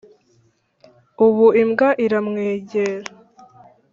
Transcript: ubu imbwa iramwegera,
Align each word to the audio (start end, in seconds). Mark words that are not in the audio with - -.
ubu 1.25 1.45
imbwa 1.61 1.89
iramwegera, 2.05 3.09